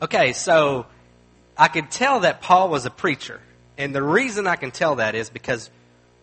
[0.00, 0.86] Okay, so
[1.56, 3.40] I could tell that Paul was a preacher.
[3.78, 5.70] And the reason I can tell that is because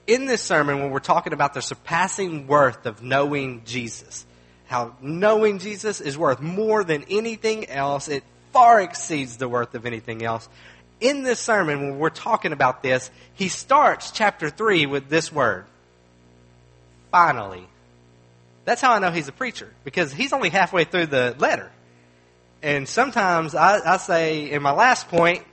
[0.05, 4.25] in this sermon, when we're talking about the surpassing worth of knowing Jesus,
[4.67, 9.85] how knowing Jesus is worth more than anything else, it far exceeds the worth of
[9.85, 10.47] anything else.
[10.99, 15.65] In this sermon, when we're talking about this, he starts chapter 3 with this word
[17.11, 17.67] finally.
[18.65, 21.71] That's how I know he's a preacher, because he's only halfway through the letter.
[22.63, 25.43] And sometimes I, I say in my last point,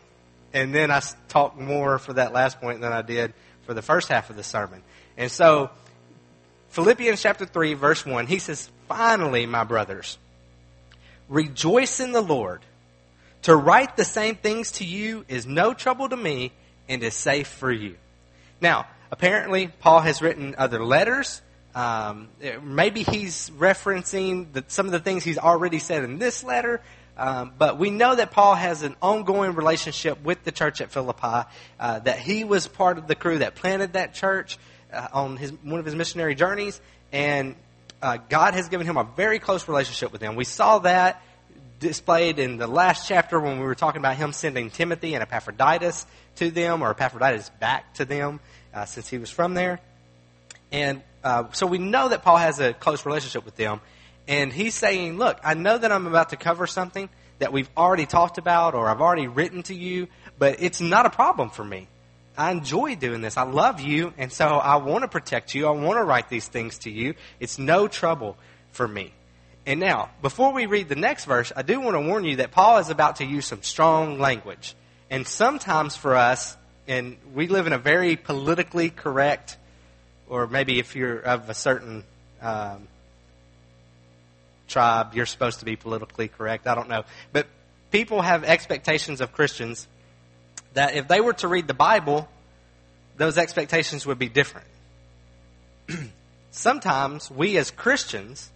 [0.52, 3.34] and then I talk more for that last point than I did
[3.66, 4.82] for the first half of the sermon.
[5.16, 5.70] And so,
[6.68, 10.18] Philippians chapter 3, verse 1, he says, Finally, my brothers,
[11.28, 12.62] rejoice in the Lord.
[13.42, 16.52] To write the same things to you is no trouble to me
[16.88, 17.96] and is safe for you.
[18.60, 21.42] Now, apparently, Paul has written other letters.
[21.74, 22.28] Um,
[22.62, 26.82] maybe he's referencing the, some of the things he's already said in this letter.
[27.16, 31.48] Um, but we know that Paul has an ongoing relationship with the church at Philippi,
[31.78, 34.58] uh, that he was part of the crew that planted that church
[34.92, 36.80] uh, on his, one of his missionary journeys,
[37.12, 37.56] and
[38.00, 40.34] uh, God has given him a very close relationship with them.
[40.36, 41.22] We saw that
[41.78, 46.06] displayed in the last chapter when we were talking about him sending Timothy and Epaphroditus
[46.36, 48.40] to them, or Epaphroditus back to them,
[48.72, 49.80] uh, since he was from there.
[50.72, 53.80] And uh, so we know that Paul has a close relationship with them.
[54.30, 57.08] And he's saying, look, I know that I'm about to cover something
[57.40, 60.06] that we've already talked about or I've already written to you,
[60.38, 61.88] but it's not a problem for me.
[62.38, 63.36] I enjoy doing this.
[63.36, 65.66] I love you, and so I want to protect you.
[65.66, 67.14] I want to write these things to you.
[67.40, 68.36] It's no trouble
[68.70, 69.12] for me.
[69.66, 72.52] And now, before we read the next verse, I do want to warn you that
[72.52, 74.76] Paul is about to use some strong language.
[75.10, 76.56] And sometimes for us,
[76.86, 79.58] and we live in a very politically correct,
[80.28, 82.04] or maybe if you're of a certain
[82.40, 82.86] um,
[84.70, 86.66] tribe, you're supposed to be politically correct.
[86.66, 87.04] I don't know.
[87.32, 87.46] But
[87.90, 89.86] people have expectations of Christians
[90.74, 92.28] that if they were to read the Bible,
[93.16, 94.66] those expectations would be different.
[96.50, 98.50] Sometimes we as Christians,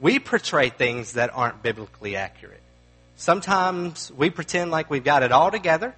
[0.00, 2.62] we portray things that aren't biblically accurate.
[3.16, 5.94] Sometimes we pretend like we've got it all together,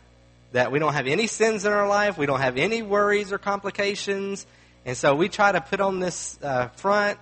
[0.52, 3.38] that we don't have any sins in our life, we don't have any worries or
[3.38, 4.46] complications,
[4.84, 7.18] and so we try to put on this uh, front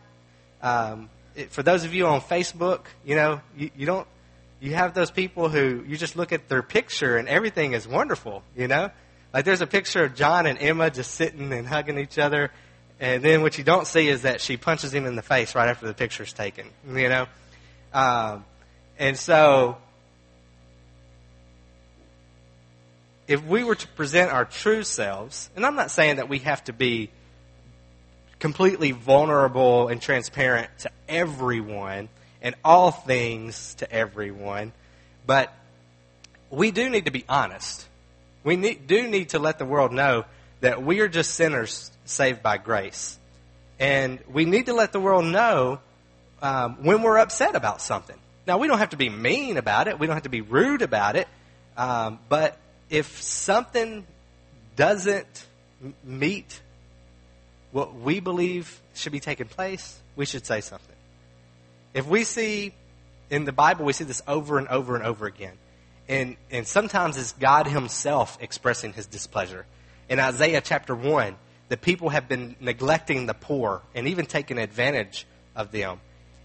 [0.62, 4.06] um, it, for those of you on Facebook, you know, you, you don't,
[4.58, 8.42] you have those people who you just look at their picture and everything is wonderful,
[8.56, 8.90] you know?
[9.32, 12.50] Like there's a picture of John and Emma just sitting and hugging each other.
[12.98, 15.68] And then what you don't see is that she punches him in the face right
[15.68, 17.26] after the picture's taken, you know?
[17.92, 18.44] Um,
[18.98, 19.76] and so,
[23.28, 26.64] if we were to present our true selves, and I'm not saying that we have
[26.64, 27.10] to be
[28.38, 32.08] completely vulnerable and transparent to everyone
[32.42, 34.72] and all things to everyone.
[35.26, 35.52] But
[36.50, 37.86] we do need to be honest.
[38.44, 40.24] We need, do need to let the world know
[40.60, 43.18] that we are just sinners saved by grace.
[43.78, 45.80] And we need to let the world know
[46.40, 48.16] um, when we're upset about something.
[48.46, 50.82] Now, we don't have to be mean about it, we don't have to be rude
[50.82, 51.26] about it.
[51.76, 52.58] Um, but
[52.88, 54.06] if something
[54.76, 55.46] doesn't
[56.04, 56.60] meet
[57.72, 60.94] what we believe should be taking place, we should say something.
[61.94, 62.74] If we see
[63.30, 65.54] in the Bible, we see this over and over and over again.
[66.08, 69.66] And, and sometimes it's God Himself expressing His displeasure.
[70.08, 71.36] In Isaiah chapter 1,
[71.68, 76.00] the people have been neglecting the poor and even taking advantage of them.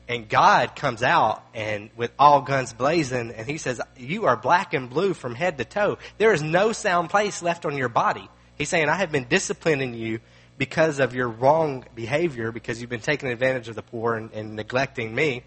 [0.08, 4.74] And God comes out and with all guns blazing, and He says, You are black
[4.74, 6.00] and blue from head to toe.
[6.18, 8.28] There is no sound place left on your body.
[8.58, 10.20] He's saying, I have been disciplining you
[10.62, 14.56] because of your wrong behavior, because you've been taking advantage of the poor and, and
[14.56, 15.42] neglecting me,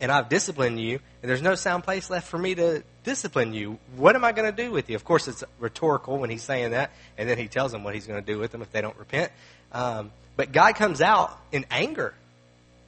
[0.00, 3.80] and I've disciplined you, and there's no sound place left for me to discipline you.
[3.96, 4.94] What am I going to do with you?
[4.94, 8.06] Of course, it's rhetorical when he's saying that, and then he tells them what he's
[8.06, 9.32] going to do with them if they don't repent.
[9.72, 12.14] Um, but God comes out in anger.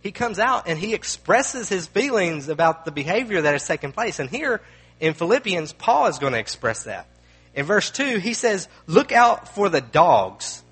[0.02, 4.20] He comes out and he expresses his feelings about the behavior that has taken place.
[4.20, 4.60] And here
[5.00, 7.08] in Philippians, Paul is going to express that.
[7.56, 10.62] In verse 2, he says, Look out for the dogs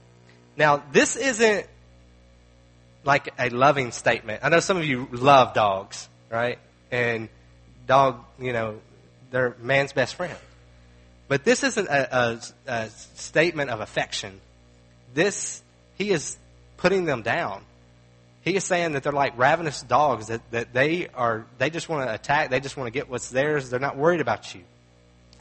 [0.57, 1.67] now, this isn't
[3.05, 4.41] like a loving statement.
[4.43, 6.59] I know some of you love dogs, right?
[6.91, 7.29] And
[7.87, 8.81] dog, you know,
[9.31, 10.37] they're man's best friend.
[11.29, 14.41] But this isn't a, a, a statement of affection.
[15.15, 15.63] This,
[15.97, 16.37] he is
[16.77, 17.63] putting them down.
[18.43, 22.09] He is saying that they're like ravenous dogs, that, that they are, they just want
[22.09, 24.63] to attack, they just want to get what's theirs, they're not worried about you.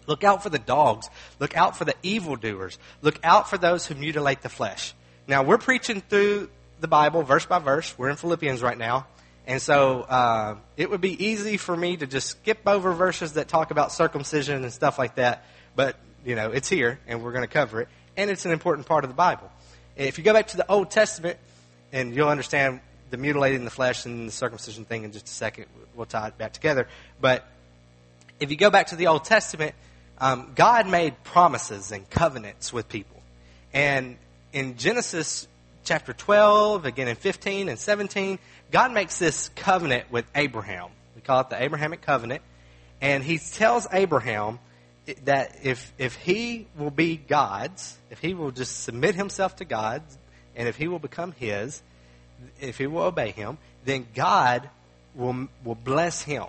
[0.07, 1.09] Look out for the dogs.
[1.39, 2.77] Look out for the evildoers.
[3.01, 4.93] Look out for those who mutilate the flesh.
[5.27, 6.49] Now, we're preaching through
[6.79, 7.97] the Bible verse by verse.
[7.97, 9.07] We're in Philippians right now.
[9.47, 13.47] And so uh, it would be easy for me to just skip over verses that
[13.47, 15.45] talk about circumcision and stuff like that.
[15.75, 17.87] But, you know, it's here, and we're going to cover it.
[18.17, 19.51] And it's an important part of the Bible.
[19.95, 21.37] If you go back to the Old Testament,
[21.95, 25.67] and you'll understand the mutilating the flesh and the circumcision thing in just a second.
[25.95, 26.87] We'll tie it back together.
[27.21, 27.47] But
[28.39, 29.75] if you go back to the Old Testament,
[30.17, 33.21] um, God made promises and covenants with people.
[33.73, 34.17] And
[34.55, 35.49] in Genesis
[35.83, 38.39] chapter 12, again in 15 and 17,
[38.71, 40.87] God makes this covenant with Abraham.
[41.13, 42.41] We call it the Abrahamic covenant.
[43.01, 44.59] And he tells Abraham
[45.25, 50.01] that if, if he will be God's, if he will just submit himself to God,
[50.55, 51.81] and if he will become his,
[52.61, 54.69] if he will obey him, then God
[55.15, 56.45] will, will bless him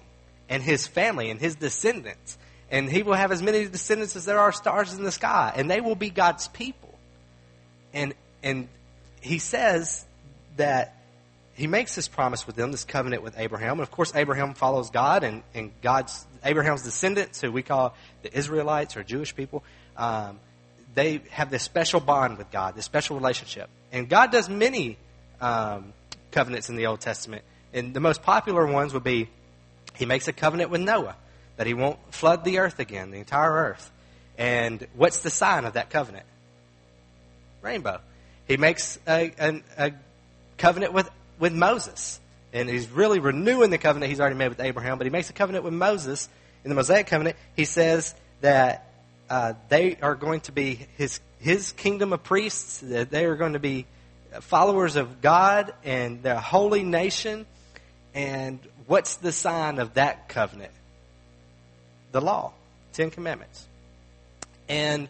[0.49, 2.39] and his family and his descendants.
[2.71, 5.53] And he will have as many descendants as there are stars in the sky.
[5.57, 6.86] And they will be God's people.
[7.93, 8.69] And, and
[9.21, 10.05] he says
[10.57, 10.95] that
[11.55, 13.73] he makes this promise with them, this covenant with Abraham.
[13.73, 18.37] And of course, Abraham follows God, and, and God's Abraham's descendants, who we call the
[18.37, 19.65] Israelites or Jewish people,
[19.97, 20.39] um,
[20.95, 23.69] they have this special bond with God, this special relationship.
[23.93, 24.97] And God does many
[25.41, 25.93] um,
[26.31, 27.43] covenants in the Old Testament.
[27.73, 29.29] And the most popular ones would be
[29.95, 31.17] He makes a covenant with Noah
[31.57, 33.91] that He won't flood the earth again, the entire earth.
[34.39, 36.27] And what's the sign of that covenant?
[37.63, 38.01] Rainbow.
[38.47, 39.93] He makes a, a, a
[40.59, 42.21] covenant with with Moses.
[42.53, 45.35] And he's really renewing the covenant he's already made with Abraham, but he makes a
[45.35, 46.29] covenant with Moses.
[46.65, 48.91] In the Mosaic covenant, he says that
[49.29, 53.53] uh, they are going to be his, his kingdom of priests, that they are going
[53.53, 53.87] to be
[54.41, 57.47] followers of God and the holy nation.
[58.15, 60.73] And what's the sign of that covenant?
[62.13, 62.53] The law,
[62.95, 63.67] Ten Commandments.
[64.69, 65.09] And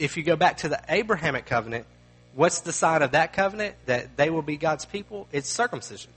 [0.00, 1.86] if you go back to the Abrahamic covenant,
[2.34, 3.74] What's the sign of that covenant?
[3.86, 5.26] That they will be God's people?
[5.32, 6.12] It's circumcision.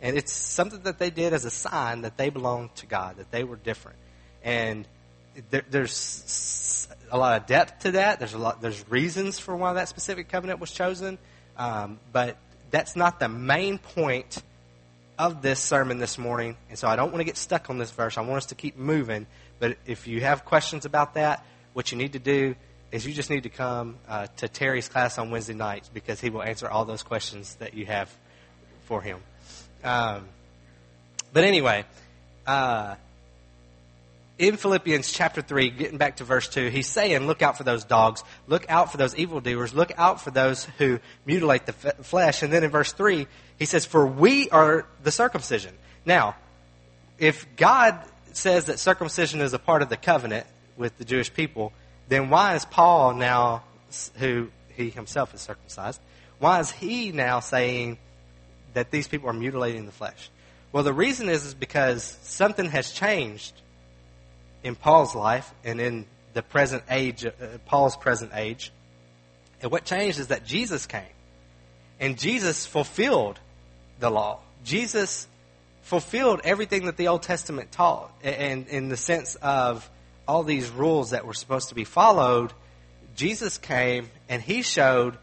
[0.00, 3.30] And it's something that they did as a sign that they belonged to God, that
[3.30, 3.98] they were different.
[4.42, 4.88] And
[5.50, 8.18] there, there's a lot of depth to that.
[8.18, 8.60] There's a lot.
[8.60, 11.18] There's reasons for why that specific covenant was chosen,
[11.56, 12.36] um, but
[12.72, 14.42] that's not the main point
[15.18, 16.56] of this sermon this morning.
[16.68, 18.18] And so I don't want to get stuck on this verse.
[18.18, 19.26] I want us to keep moving.
[19.60, 22.56] But if you have questions about that, what you need to do
[22.92, 26.30] is you just need to come uh, to Terry's class on Wednesday nights because he
[26.30, 28.14] will answer all those questions that you have
[28.84, 29.18] for him.
[29.82, 30.28] Um,
[31.32, 31.84] but anyway,
[32.46, 32.96] uh,
[34.38, 37.84] in Philippians chapter 3, getting back to verse 2, he's saying, Look out for those
[37.84, 38.22] dogs.
[38.46, 39.72] Look out for those evildoers.
[39.72, 42.42] Look out for those who mutilate the f- flesh.
[42.42, 43.26] And then in verse 3,
[43.58, 45.74] he says, For we are the circumcision.
[46.04, 46.36] Now,
[47.18, 48.02] if God
[48.32, 50.46] says that circumcision is a part of the covenant
[50.76, 51.72] with the Jewish people,
[52.08, 53.62] then why is Paul now,
[54.16, 56.00] who he himself is circumcised,
[56.38, 57.98] why is he now saying
[58.74, 60.30] that these people are mutilating the flesh?
[60.72, 63.52] Well, the reason is, is because something has changed
[64.64, 67.30] in Paul's life and in the present age, uh,
[67.66, 68.72] Paul's present age.
[69.60, 71.02] And what changed is that Jesus came.
[72.00, 73.38] And Jesus fulfilled
[74.00, 74.40] the law.
[74.64, 75.28] Jesus
[75.82, 79.88] fulfilled everything that the Old Testament taught, and in the sense of
[80.26, 82.52] all these rules that were supposed to be followed,
[83.14, 85.18] Jesus came and he showed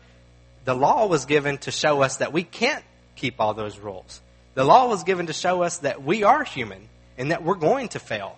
[0.65, 2.83] the law was given to show us that we can't
[3.15, 4.21] keep all those rules.
[4.53, 7.89] The law was given to show us that we are human and that we're going
[7.89, 8.37] to fail.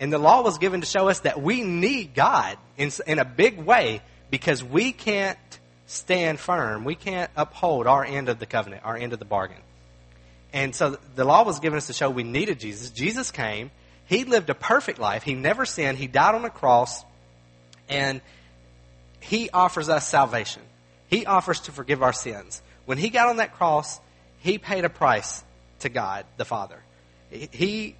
[0.00, 3.24] And the law was given to show us that we need God in, in a
[3.24, 4.00] big way
[4.30, 5.38] because we can't
[5.86, 6.84] stand firm.
[6.84, 9.58] We can't uphold our end of the covenant, our end of the bargain.
[10.52, 12.90] And so the law was given us to show we needed Jesus.
[12.90, 13.70] Jesus came
[14.08, 15.22] he lived a perfect life.
[15.22, 15.98] He never sinned.
[15.98, 17.04] He died on a cross.
[17.90, 18.22] And
[19.20, 20.62] he offers us salvation.
[21.08, 22.62] He offers to forgive our sins.
[22.86, 24.00] When he got on that cross,
[24.40, 25.44] he paid a price
[25.80, 26.82] to God, the Father.
[27.30, 27.96] He,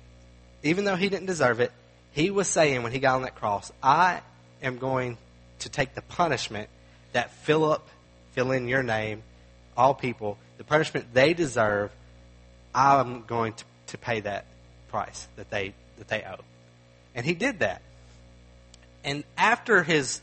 [0.62, 1.72] even though he didn't deserve it,
[2.12, 4.22] he was saying when he got on that cross, I
[4.62, 5.18] am going
[5.60, 6.70] to take the punishment
[7.12, 7.86] that Phillip,
[8.32, 9.22] fill in your name,
[9.76, 11.90] all people, the punishment they deserve,
[12.74, 14.46] I'm going to, to pay that
[14.88, 16.42] price that they that they owe.
[17.14, 17.82] And he did that.
[19.04, 20.20] And after his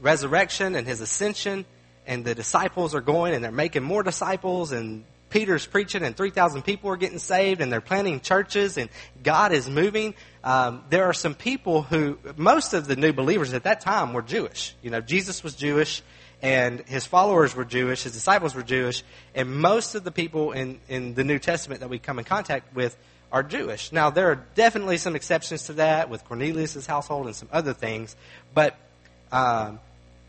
[0.00, 1.64] resurrection and his ascension,
[2.06, 6.62] and the disciples are going and they're making more disciples, and Peter's preaching, and 3,000
[6.62, 8.90] people are getting saved, and they're planting churches, and
[9.22, 10.14] God is moving.
[10.44, 14.22] Um, there are some people who, most of the new believers at that time were
[14.22, 14.74] Jewish.
[14.82, 16.02] You know, Jesus was Jewish,
[16.42, 19.04] and his followers were Jewish, his disciples were Jewish,
[19.34, 22.74] and most of the people in, in the New Testament that we come in contact
[22.74, 22.96] with
[23.32, 23.90] are Jewish.
[23.90, 28.14] Now, there are definitely some exceptions to that with Cornelius' household and some other things,
[28.54, 28.76] but
[29.32, 29.80] um,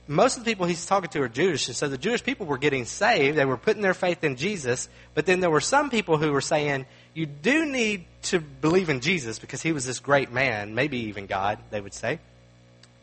[0.08, 2.58] most of the people he's talking to are Jewish, and so the Jewish people were
[2.58, 3.38] getting saved.
[3.38, 6.42] They were putting their faith in Jesus, but then there were some people who were
[6.42, 10.98] saying, you do need to believe in Jesus because he was this great man, maybe
[11.10, 12.20] even God, they would say.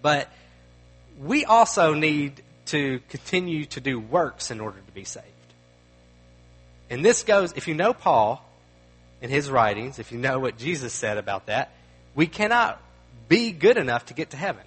[0.02, 0.28] But
[1.19, 5.26] we also need to continue to do works in order to be saved.
[6.88, 8.45] And this goes, if you know Paul
[9.20, 11.72] in his writings, if you know what Jesus said about that,
[12.14, 12.80] we cannot
[13.28, 14.64] be good enough to get to heaven.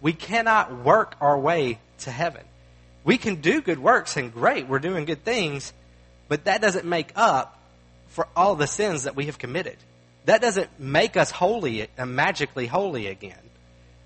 [0.00, 2.42] We cannot work our way to heaven.
[3.04, 5.72] We can do good works and great, we're doing good things,
[6.28, 7.60] but that doesn't make up
[8.08, 9.76] for all the sins that we have committed.
[10.24, 13.38] That doesn't make us holy, and magically holy again.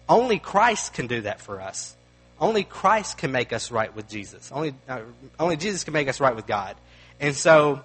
[0.08, 1.96] Only Christ can do that for us.
[2.38, 4.50] Only Christ can make us right with Jesus.
[4.52, 5.00] Only, uh,
[5.38, 6.76] only Jesus can make us right with God.
[7.20, 7.82] And so,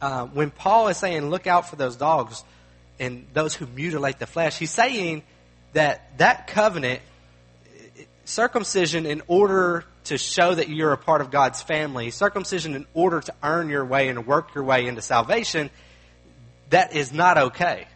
[0.00, 2.44] uh, when Paul is saying, look out for those dogs
[2.98, 5.22] and those who mutilate the flesh, he's saying
[5.72, 7.00] that that covenant,
[8.24, 13.20] circumcision in order to show that you're a part of God's family, circumcision in order
[13.20, 15.70] to earn your way and work your way into salvation,
[16.70, 17.86] that is not okay.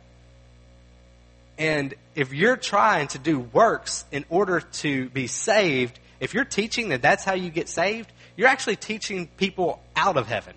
[1.58, 6.88] And if you're trying to do works in order to be saved, if you're teaching
[6.88, 10.54] that that's how you get saved, you're actually teaching people out of heaven.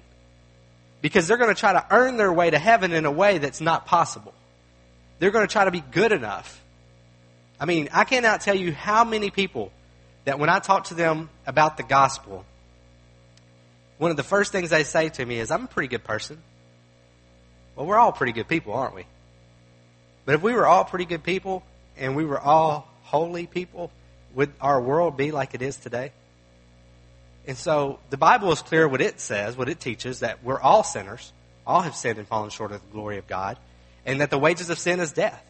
[1.04, 3.60] Because they're going to try to earn their way to heaven in a way that's
[3.60, 4.34] not possible.
[5.20, 6.64] They're going to try to be good enough.
[7.60, 9.74] I mean, I cannot tell you how many people
[10.24, 12.46] that when I talk to them about the gospel,
[13.98, 16.42] one of the first things they say to me is, I'm a pretty good person.
[17.76, 19.06] Well, we're all pretty good people, aren't we?
[20.24, 21.64] But if we were all pretty good people
[21.98, 23.92] and we were all holy people,
[24.36, 26.14] would our world be like it is today?
[27.46, 30.84] And so the Bible is clear what it says, what it teaches, that we're all
[30.84, 31.32] sinners.
[31.66, 33.58] All have sinned and fallen short of the glory of God.
[34.06, 35.44] And that the wages of sin is death.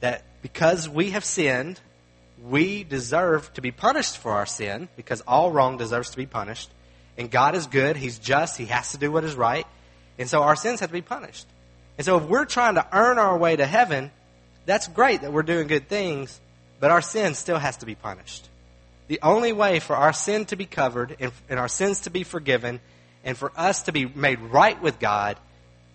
[0.00, 1.80] That because we have sinned,
[2.42, 6.70] we deserve to be punished for our sin because all wrong deserves to be punished.
[7.18, 7.96] And God is good.
[7.96, 8.56] He's just.
[8.56, 9.66] He has to do what is right.
[10.18, 11.46] And so our sins have to be punished.
[11.98, 14.10] And so if we're trying to earn our way to heaven,
[14.66, 16.40] that's great that we're doing good things,
[16.78, 18.48] but our sin still has to be punished.
[19.10, 22.22] The only way for our sin to be covered and, and our sins to be
[22.22, 22.78] forgiven
[23.24, 25.36] and for us to be made right with God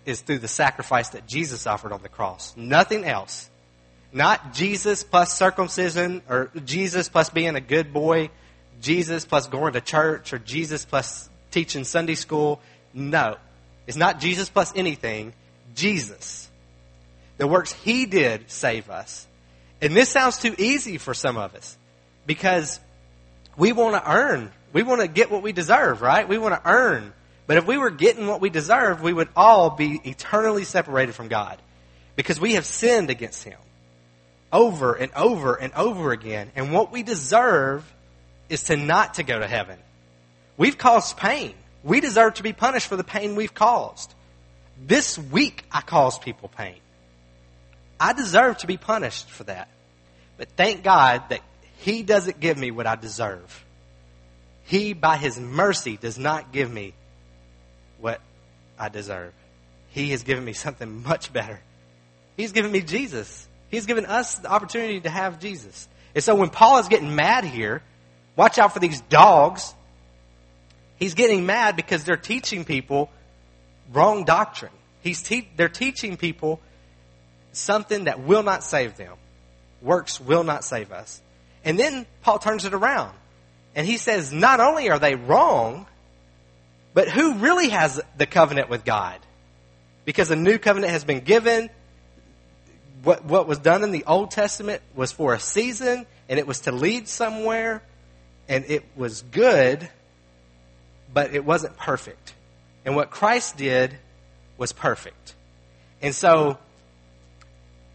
[0.05, 2.53] is through the sacrifice that Jesus offered on the cross.
[2.57, 3.49] Nothing else.
[4.11, 8.31] Not Jesus plus circumcision or Jesus plus being a good boy,
[8.81, 12.59] Jesus plus going to church or Jesus plus teaching Sunday school.
[12.93, 13.37] No.
[13.87, 15.31] It's not Jesus plus anything.
[15.73, 16.49] Jesus.
[17.37, 19.25] The works He did save us.
[19.81, 21.77] And this sounds too easy for some of us
[22.25, 22.81] because
[23.57, 24.51] we want to earn.
[24.73, 26.27] We want to get what we deserve, right?
[26.27, 27.13] We want to earn.
[27.47, 31.27] But if we were getting what we deserve, we would all be eternally separated from
[31.27, 31.61] God
[32.15, 33.57] because we have sinned against Him
[34.51, 36.51] over and over and over again.
[36.55, 37.91] And what we deserve
[38.49, 39.77] is to not to go to heaven.
[40.57, 41.53] We've caused pain.
[41.83, 44.13] We deserve to be punished for the pain we've caused.
[44.81, 46.77] This week I caused people pain.
[47.99, 49.69] I deserve to be punished for that.
[50.37, 51.41] But thank God that
[51.79, 53.63] He doesn't give me what I deserve.
[54.63, 56.93] He, by His mercy, does not give me
[57.99, 58.19] what
[58.79, 59.33] I deserve.
[59.89, 61.59] He has given me something much better.
[62.35, 63.47] He's given me Jesus.
[63.69, 65.87] He's given us the opportunity to have Jesus.
[66.13, 67.81] And so when Paul is getting mad here,
[68.35, 69.73] watch out for these dogs.
[70.97, 73.09] He's getting mad because they're teaching people
[73.93, 74.71] wrong doctrine.
[75.01, 76.59] He's te- they're teaching people
[77.51, 79.15] something that will not save them.
[79.81, 81.21] Works will not save us.
[81.65, 83.13] And then Paul turns it around.
[83.75, 85.87] And he says, not only are they wrong,
[86.93, 89.19] but who really has the covenant with God?
[90.05, 91.69] Because a new covenant has been given
[93.03, 96.61] what, what was done in the Old Testament was for a season and it was
[96.61, 97.83] to lead somewhere
[98.47, 99.89] and it was good,
[101.13, 102.33] but it wasn't perfect.
[102.83, 103.97] And what Christ did
[104.57, 105.35] was perfect.
[106.01, 106.57] And so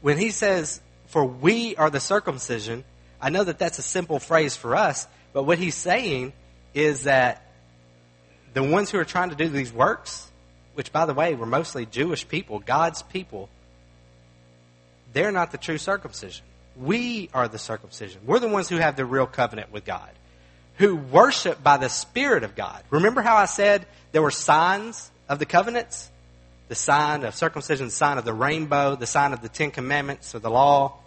[0.00, 2.84] when he says, for we are the circumcision,
[3.20, 6.32] I know that that's a simple phrase for us, but what he's saying
[6.74, 7.42] is that
[8.54, 10.30] the ones who are trying to do these works,
[10.74, 13.48] which by the way were mostly Jewish people, God's people,
[15.12, 16.44] they're not the true circumcision.
[16.76, 18.22] We are the circumcision.
[18.24, 20.10] We're the ones who have the real covenant with God,
[20.76, 22.82] who worship by the Spirit of God.
[22.90, 26.10] Remember how I said there were signs of the covenants?
[26.68, 30.34] The sign of circumcision, the sign of the rainbow, the sign of the Ten Commandments
[30.34, 30.98] or the law.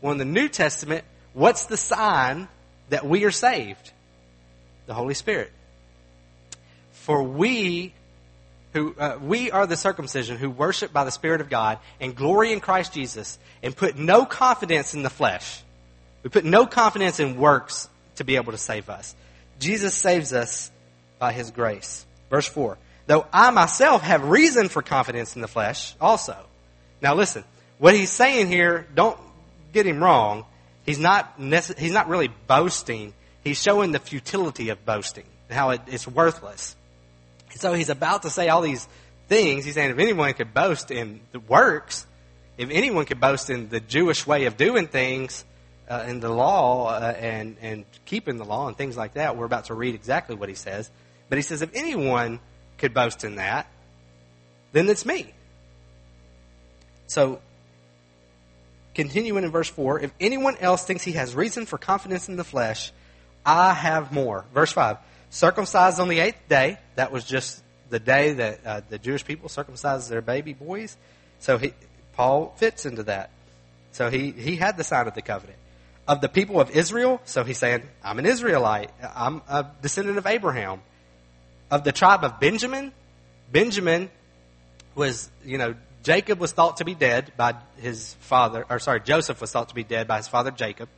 [0.00, 2.48] Well, in the New Testament, what's the sign
[2.90, 3.92] that we are saved?
[4.86, 5.52] The Holy Spirit.
[6.92, 7.94] For we
[8.72, 12.52] who uh, we are the circumcision who worship by the Spirit of God and glory
[12.52, 15.62] in Christ Jesus and put no confidence in the flesh.
[16.22, 19.14] We put no confidence in works to be able to save us.
[19.58, 20.70] Jesus saves us
[21.18, 22.06] by his grace.
[22.30, 22.78] Verse 4.
[23.06, 26.36] Though I myself have reason for confidence in the flesh also.
[27.00, 27.44] Now listen,
[27.78, 29.18] what he's saying here, don't
[29.72, 30.44] get him wrong.
[30.84, 33.14] He's not, he's not really boasting.
[33.44, 36.76] He's showing the futility of boasting, how it, it's worthless.
[37.54, 38.86] So he's about to say all these
[39.28, 39.64] things.
[39.64, 42.06] He's saying if anyone could boast in the works,
[42.58, 45.44] if anyone could boast in the Jewish way of doing things,
[45.88, 49.44] uh, in the law uh, and and keeping the law and things like that, we're
[49.44, 50.90] about to read exactly what he says.
[51.28, 52.40] But he says if anyone
[52.78, 53.66] could boast in that,
[54.72, 55.32] then it's me.
[57.06, 57.40] So,
[58.94, 62.44] continuing in verse 4, if anyone else thinks he has reason for confidence in the
[62.44, 62.92] flesh,
[63.44, 64.44] I have more.
[64.54, 64.98] Verse 5,
[65.30, 69.48] circumcised on the eighth day, that was just the day that uh, the Jewish people
[69.48, 70.96] circumcised their baby boys.
[71.40, 71.74] So he,
[72.14, 73.30] Paul fits into that.
[73.92, 75.58] So he, he had the sign of the covenant.
[76.08, 78.90] Of the people of Israel, so he's saying, I'm an Israelite.
[79.14, 80.80] I'm a descendant of Abraham.
[81.70, 82.92] Of the tribe of Benjamin,
[83.50, 84.10] Benjamin
[84.94, 89.40] was, you know, Jacob was thought to be dead by his father, or sorry, Joseph
[89.40, 90.88] was thought to be dead by his father Jacob.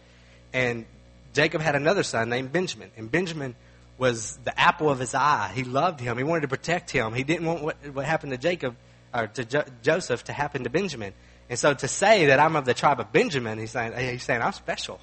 [0.53, 0.87] And
[1.35, 2.91] Jacob had another son named Benjamin.
[2.97, 3.55] And Benjamin
[3.99, 5.51] was the apple of his eye.
[5.55, 6.17] He loved him.
[6.17, 7.13] He wanted to protect him.
[7.13, 8.77] He didn't want what, what happened to Jacob
[9.13, 11.13] or to jo- Joseph to happen to Benjamin.
[11.51, 14.43] And so to say that I'm of the tribe of Benjamin, he's saying, he's saying
[14.43, 14.99] I'm special.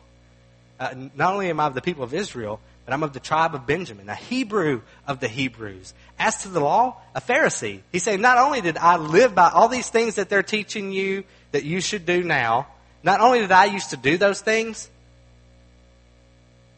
[0.80, 2.60] Uh, not only am I of the people of Israel,
[2.94, 5.94] I'm of the tribe of Benjamin, a Hebrew of the Hebrews.
[6.20, 7.82] As to the law, a Pharisee.
[7.92, 11.24] He's saying, not only did I live by all these things that they're teaching you
[11.52, 12.68] that you should do now,
[13.04, 14.90] not only did I used to do those things,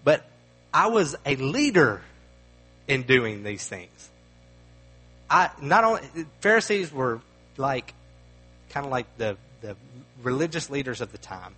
[0.03, 0.25] but
[0.73, 2.01] I was a leader
[2.87, 4.09] in doing these things.
[5.29, 6.01] I not only
[6.41, 7.21] Pharisees were
[7.57, 7.93] like
[8.69, 9.75] kind of like the the
[10.21, 11.55] religious leaders of the time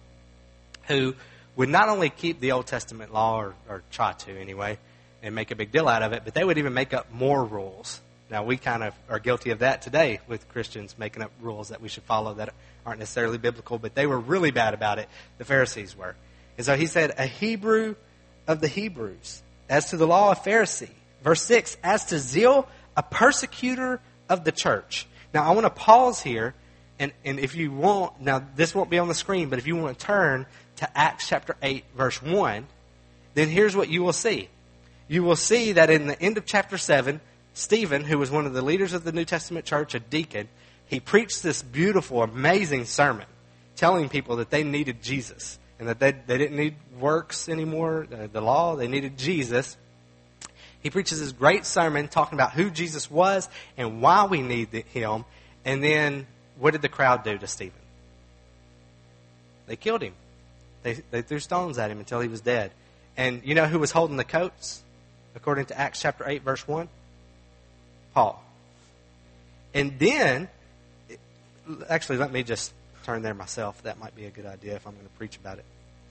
[0.87, 1.15] who
[1.55, 4.77] would not only keep the Old Testament law or, or try to anyway
[5.23, 7.43] and make a big deal out of it, but they would even make up more
[7.43, 8.01] rules.
[8.29, 11.81] Now we kind of are guilty of that today with Christians making up rules that
[11.81, 12.53] we should follow that
[12.85, 15.07] aren't necessarily biblical, but they were really bad about it.
[15.37, 16.15] The Pharisees were.
[16.57, 17.95] And so he said, a Hebrew
[18.47, 19.41] of the Hebrews.
[19.69, 20.89] As to the law, a Pharisee.
[21.23, 25.07] Verse 6, as to zeal, a persecutor of the church.
[25.33, 26.53] Now, I want to pause here,
[26.99, 29.75] and, and if you want, now this won't be on the screen, but if you
[29.75, 30.45] want to turn
[30.77, 32.67] to Acts chapter 8, verse 1,
[33.33, 34.49] then here's what you will see.
[35.07, 37.21] You will see that in the end of chapter 7,
[37.53, 40.49] Stephen, who was one of the leaders of the New Testament church, a deacon,
[40.87, 43.25] he preached this beautiful, amazing sermon
[43.75, 48.27] telling people that they needed Jesus and that they, they didn't need works anymore, the,
[48.27, 49.77] the law, they needed Jesus.
[50.81, 55.25] He preaches this great sermon talking about who Jesus was and why we need him.
[55.65, 57.79] And then what did the crowd do to Stephen?
[59.67, 60.13] They killed him.
[60.85, 62.71] They, they threw stones at him until he was dead.
[63.17, 64.83] And you know who was holding the coats?
[65.33, 66.87] According to Acts chapter 8, verse 1?
[68.13, 68.39] Paul.
[69.73, 70.47] And then,
[71.89, 72.71] actually, let me just
[73.03, 73.81] turn there myself.
[73.81, 75.65] That might be a good idea if I'm going to preach about it.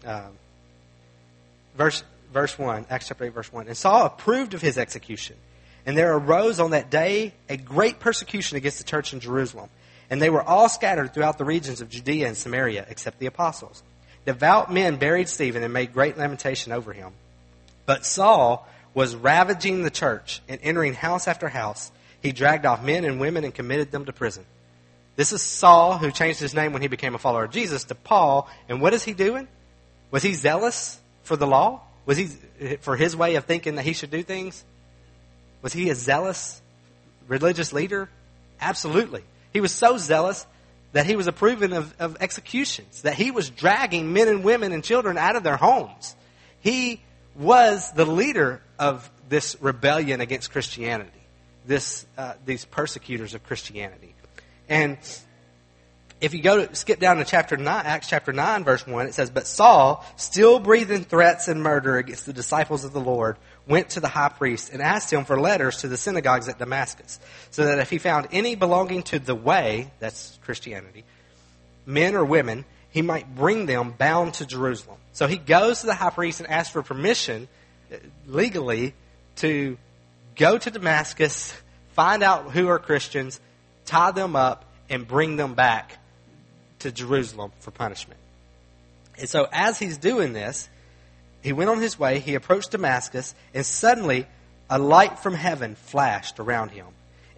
[0.08, 0.32] Um,
[1.76, 3.68] verse, verse 1, Acts chapter 8, verse 1.
[3.68, 5.36] And Saul approved of his execution.
[5.86, 9.70] And there arose on that day a great persecution against the church in Jerusalem.
[10.10, 13.84] And they were all scattered throughout the regions of Judea and Samaria, except the apostles.
[14.24, 17.12] Devout men buried Stephen and made great lamentation over him.
[17.86, 21.90] But Saul was ravaging the church and entering house after house.
[22.22, 24.44] He dragged off men and women and committed them to prison.
[25.16, 27.94] This is Saul, who changed his name when he became a follower of Jesus, to
[27.94, 28.48] Paul.
[28.68, 29.46] And what is he doing?
[30.10, 31.82] Was he zealous for the law?
[32.06, 32.26] Was he
[32.80, 34.64] for his way of thinking that he should do things?
[35.62, 36.60] Was he a zealous
[37.28, 38.08] religious leader?
[38.60, 39.22] Absolutely.
[39.52, 40.46] He was so zealous
[40.94, 44.82] that he was approving of, of executions, that he was dragging men and women and
[44.82, 46.14] children out of their homes.
[46.60, 47.02] He
[47.34, 51.10] was the leader of this rebellion against Christianity,
[51.66, 54.14] this, uh, these persecutors of Christianity.
[54.68, 54.98] And
[56.20, 59.14] if you go to skip down to chapter 9, Acts chapter 9, verse 1, it
[59.14, 63.90] says, But Saul, still breathing threats and murder against the disciples of the Lord, went
[63.90, 67.18] to the high priest and asked him for letters to the synagogues at Damascus,
[67.50, 71.04] so that if he found any belonging to the way, that's Christianity,
[71.86, 74.98] men or women, he might bring them bound to Jerusalem.
[75.12, 77.48] So he goes to the high priest and asks for permission
[77.92, 77.96] uh,
[78.26, 78.94] legally
[79.36, 79.78] to
[80.36, 81.54] go to Damascus,
[81.94, 83.40] find out who are Christians,
[83.84, 85.98] tie them up, and bring them back
[86.80, 88.20] to Jerusalem for punishment.
[89.18, 90.68] And so as he's doing this,
[91.44, 94.26] he went on his way, he approached Damascus, and suddenly
[94.70, 96.86] a light from heaven flashed around him.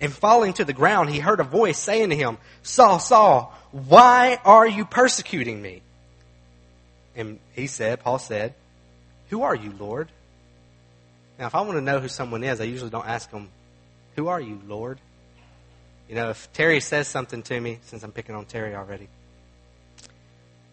[0.00, 4.38] And falling to the ground, he heard a voice saying to him, Saul, Saul, why
[4.44, 5.82] are you persecuting me?
[7.16, 8.54] And he said, Paul said,
[9.30, 10.08] Who are you, Lord?
[11.36, 13.48] Now, if I want to know who someone is, I usually don't ask them,
[14.14, 15.00] Who are you, Lord?
[16.08, 19.08] You know, if Terry says something to me, since I'm picking on Terry already,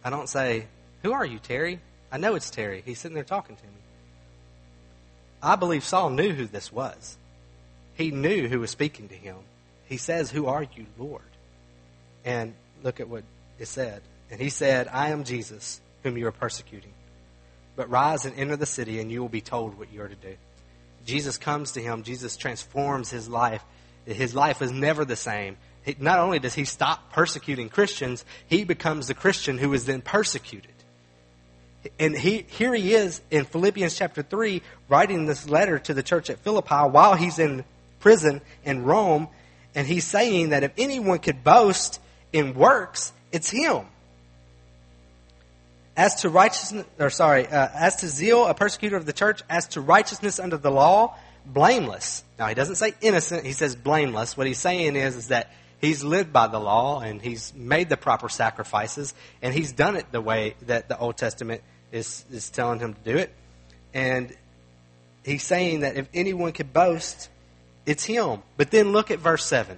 [0.04, 0.68] I don't say,
[1.02, 1.80] Who are you, Terry?
[2.14, 2.84] I know it's Terry.
[2.86, 3.70] He's sitting there talking to me.
[5.42, 7.18] I believe Saul knew who this was.
[7.96, 9.38] He knew who was speaking to him.
[9.86, 11.24] He says, Who are you, Lord?
[12.24, 13.24] And look at what
[13.58, 14.04] it said.
[14.30, 16.94] And he said, I am Jesus, whom you are persecuting.
[17.76, 20.16] But rise and enter the city, and you will be told what you are to
[20.16, 20.36] do.
[21.08, 22.04] Jesus comes to him.
[22.04, 23.64] Jesus transforms his life.
[24.06, 25.58] His life is never the same.
[25.98, 30.73] Not only does he stop persecuting Christians, he becomes the Christian who is then persecuted.
[32.00, 36.30] And he, here he is in Philippians chapter 3, writing this letter to the church
[36.30, 37.66] at Philippi while he's in
[38.00, 39.28] prison in Rome.
[39.76, 42.00] And he's saying that if anyone could boast
[42.32, 43.86] in works, it's him.
[45.96, 49.68] As to righteousness, or sorry, uh, as to zeal, a persecutor of the church, as
[49.70, 51.16] to righteousness under the law,
[51.46, 52.24] blameless.
[52.40, 54.36] Now he doesn't say innocent, he says blameless.
[54.36, 57.98] What he's saying is, is that he's lived by the law and he's made the
[57.98, 61.62] proper sacrifices and he's done it the way that the Old Testament
[61.94, 63.32] is, is telling him to do it.
[63.94, 64.36] And
[65.24, 67.30] he's saying that if anyone could boast,
[67.86, 68.42] it's him.
[68.58, 69.78] But then look at verse 7.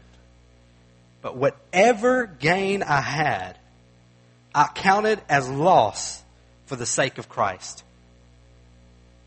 [1.22, 3.60] But whatever gain I had,
[4.54, 6.24] I counted as loss
[6.66, 7.84] for the sake of Christ.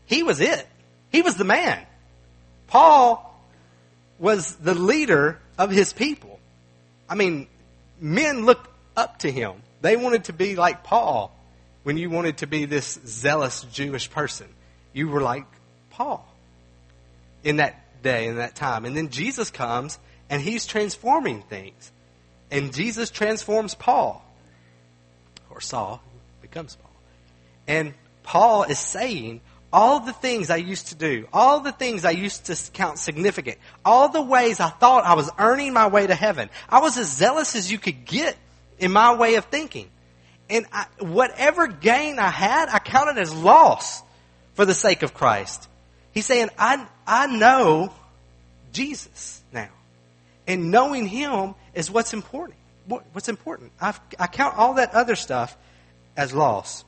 [0.07, 0.67] He was it.
[1.11, 1.85] He was the man.
[2.67, 3.25] Paul
[4.17, 6.39] was the leader of his people.
[7.07, 7.47] I mean,
[7.99, 9.53] men looked up to him.
[9.81, 11.35] They wanted to be like Paul
[11.83, 14.47] when you wanted to be this zealous Jewish person.
[14.93, 15.45] You were like
[15.89, 16.25] Paul
[17.43, 18.85] in that day, in that time.
[18.85, 21.91] And then Jesus comes and he's transforming things.
[22.51, 24.23] And Jesus transforms Paul
[25.49, 26.01] or Saul,
[26.41, 26.91] becomes Paul.
[27.67, 32.11] And Paul is saying, all the things I used to do, all the things I
[32.11, 36.15] used to count significant, all the ways I thought I was earning my way to
[36.15, 38.35] heaven, I was as zealous as you could get
[38.79, 39.89] in my way of thinking.
[40.49, 44.01] And I, whatever gain I had, I counted as loss
[44.55, 45.67] for the sake of Christ.
[46.11, 47.93] He's saying, I, I know
[48.71, 49.69] Jesus now.
[50.47, 52.59] And knowing Him is what's important
[52.89, 53.71] what's important.
[53.79, 55.55] I've, I count all that other stuff
[56.17, 56.83] as loss.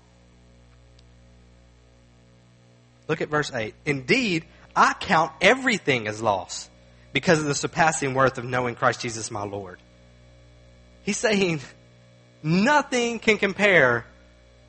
[3.07, 3.73] Look at verse 8.
[3.85, 4.45] Indeed,
[4.75, 6.69] I count everything as loss
[7.13, 9.79] because of the surpassing worth of knowing Christ Jesus my Lord.
[11.03, 11.61] He's saying
[12.43, 14.05] nothing can compare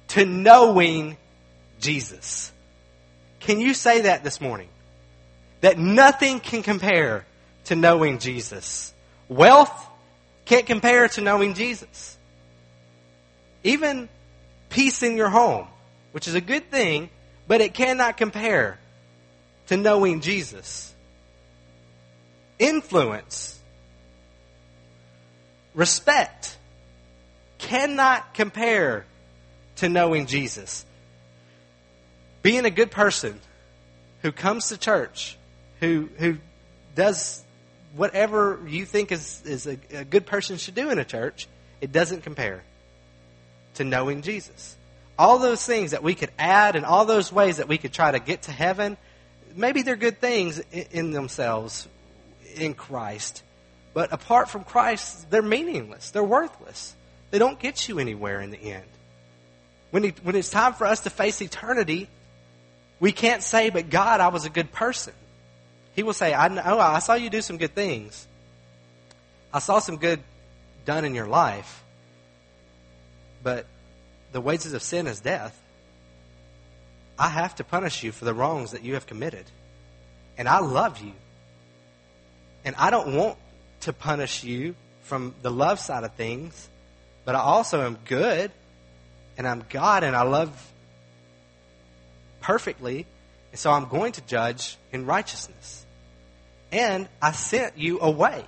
[0.09, 1.17] to knowing
[1.81, 2.53] Jesus.
[3.41, 4.69] Can you say that this morning?
[5.61, 7.25] That nothing can compare
[7.65, 8.93] to knowing Jesus.
[9.29, 9.89] Wealth,
[10.45, 12.19] can't compare to knowing Jesus.
[13.65, 14.09] Even
[14.69, 15.67] peace in your home,
[16.13, 17.09] which is a good thing,
[17.47, 18.79] but it cannot compare
[19.69, 20.95] to knowing Jesus.
[22.59, 23.59] Influence,
[25.75, 26.57] respect,
[27.63, 29.07] cannot compare
[29.77, 30.85] to knowing Jesus.
[32.43, 33.41] Being a good person
[34.21, 35.39] who comes to church,
[35.81, 36.37] who, who
[36.95, 37.43] does
[37.95, 41.49] whatever you think is, is a, a good person should do in a church,
[41.81, 42.63] it doesn't compare
[43.75, 44.77] to knowing Jesus.
[45.19, 48.11] All those things that we could add and all those ways that we could try
[48.11, 48.97] to get to heaven,
[49.55, 51.87] maybe they're good things in themselves
[52.57, 53.43] in Christ.
[53.95, 56.11] But apart from Christ, they're meaningless.
[56.11, 56.97] They're worthless.
[57.33, 58.85] They don't get you anywhere in the end.
[59.91, 62.09] When, he, when it's time for us to face eternity,
[63.01, 65.15] we can't say, but God, I was a good person.
[65.95, 68.27] He will say, I know, oh, I saw you do some good things.
[69.53, 70.21] I saw some good
[70.85, 71.83] done in your life.
[73.43, 73.67] But
[74.33, 75.59] the wages of sin is death.
[77.19, 79.47] I have to punish you for the wrongs that you have committed.
[80.37, 81.13] And I love you.
[82.65, 83.39] And I don't want
[83.81, 86.69] to punish you from the love side of things,
[87.25, 88.51] but I also am good
[89.37, 90.51] and I'm God and I love
[92.41, 93.07] perfectly.
[93.51, 95.85] And so I'm going to judge in righteousness.
[96.71, 98.45] And I sent you away.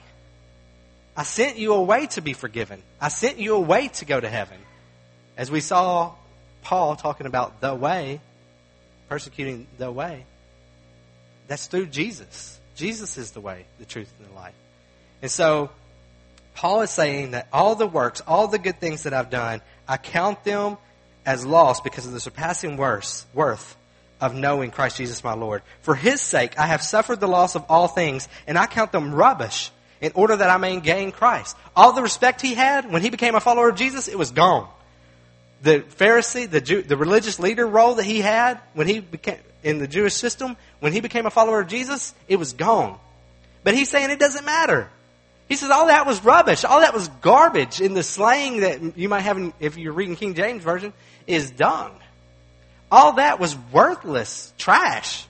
[1.17, 2.83] I sent you away to be forgiven.
[3.01, 4.59] I sent you away to go to heaven.
[5.37, 6.13] As we saw
[6.63, 8.21] Paul talking about the way,
[9.09, 10.25] persecuting the way,
[11.47, 12.59] that's through Jesus.
[12.75, 14.55] Jesus is the way, the truth, and the life.
[15.23, 15.71] And so,
[16.55, 19.97] Paul is saying that all the works, all the good things that I've done, I
[19.97, 20.79] count them
[21.27, 23.77] as loss because of the surpassing worth
[24.21, 25.63] of knowing Christ Jesus my Lord.
[25.83, 29.15] For his sake, I have suffered the loss of all things, and I count them
[29.15, 31.57] rubbish in order that I may gain Christ.
[31.75, 34.69] All the respect he had when he became a follower of Jesus, it was gone.
[35.63, 39.79] the Pharisee, the, Jew, the religious leader role that he had when he became in
[39.79, 42.99] the Jewish system, when he became a follower of Jesus, it was gone.
[43.65, 44.91] But he's saying it doesn't matter.
[45.49, 46.65] He says all that was rubbish.
[46.65, 50.17] All that was garbage in the slang that you might have in, if you're reading
[50.17, 50.93] King James Version
[51.27, 51.93] is dung.
[52.91, 55.27] All that was worthless trash.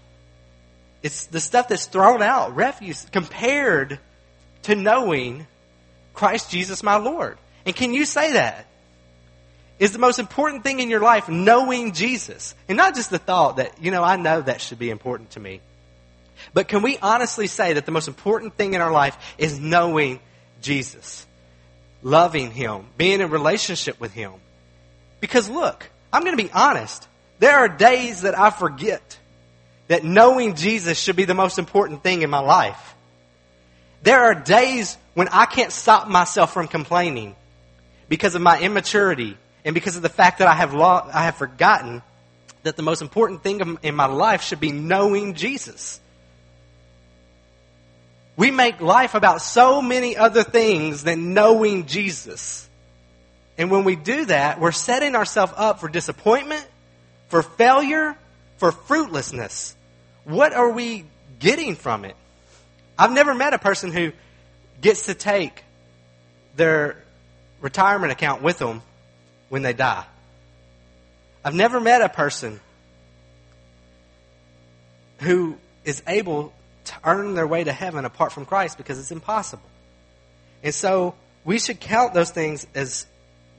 [1.02, 3.98] It's the stuff that's thrown out, refuse, compared
[4.62, 5.46] to knowing
[6.14, 7.36] Christ Jesus my Lord.
[7.66, 8.66] And can you say that?
[9.78, 12.54] Is the most important thing in your life knowing Jesus?
[12.68, 15.40] And not just the thought that, you know, I know that should be important to
[15.40, 15.60] me.
[16.52, 20.20] But can we honestly say that the most important thing in our life is knowing
[20.60, 21.26] Jesus?
[22.02, 24.32] Loving Him, being in relationship with Him.
[25.20, 27.08] Because look, I'm going to be honest.
[27.38, 29.18] There are days that I forget
[29.88, 32.94] that knowing Jesus should be the most important thing in my life.
[34.02, 37.34] There are days when I can't stop myself from complaining
[38.08, 41.36] because of my immaturity and because of the fact that I have, lo- I have
[41.36, 42.02] forgotten
[42.64, 46.00] that the most important thing in my life should be knowing Jesus.
[48.36, 52.68] We make life about so many other things than knowing Jesus.
[53.56, 56.66] And when we do that, we're setting ourselves up for disappointment,
[57.28, 58.16] for failure,
[58.56, 59.76] for fruitlessness.
[60.24, 61.04] What are we
[61.38, 62.16] getting from it?
[62.98, 64.12] I've never met a person who
[64.80, 65.62] gets to take
[66.56, 66.96] their
[67.60, 68.82] retirement account with them
[69.48, 70.04] when they die.
[71.44, 72.60] I've never met a person
[75.18, 76.52] who is able
[76.84, 79.68] to earn their way to heaven apart from Christ because it's impossible.
[80.62, 83.06] And so we should count those things as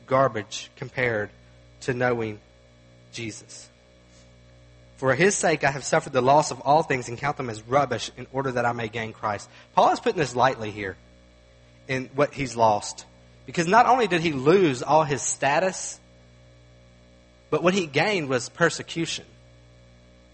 [0.05, 1.29] garbage compared
[1.81, 2.39] to knowing
[3.11, 3.69] Jesus.
[4.97, 7.61] For his sake, I have suffered the loss of all things and count them as
[7.63, 9.49] rubbish in order that I may gain Christ.
[9.73, 10.95] Paul is putting this lightly here
[11.87, 13.05] in what he's lost.
[13.45, 15.99] Because not only did he lose all his status,
[17.49, 19.25] but what he gained was persecution.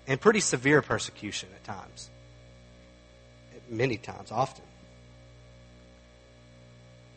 [0.07, 2.10] And pretty severe persecution at times
[3.71, 4.65] many times, often.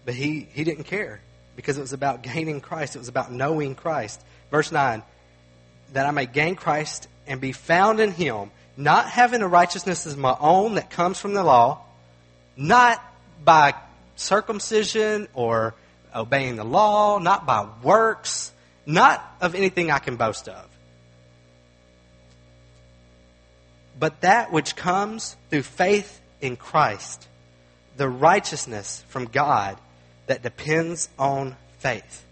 [0.04, 1.20] But he, he didn't care
[1.56, 2.96] because it was about gaining Christ.
[2.96, 4.20] It was about knowing Christ.
[4.50, 5.02] Verse 9,
[5.92, 10.16] that I may gain Christ and be found in him, not having a righteousness as
[10.16, 11.80] my own that comes from the law,
[12.56, 13.02] not
[13.44, 13.74] by
[14.16, 15.74] circumcision or
[16.14, 18.52] obeying the law, not by works,
[18.86, 20.68] not of anything I can boast of.
[23.98, 27.26] But that which comes through faith in Christ,
[27.96, 29.78] the righteousness from God
[30.26, 32.24] that depends on faith.